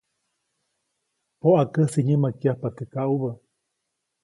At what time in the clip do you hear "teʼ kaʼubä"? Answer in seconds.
2.77-3.31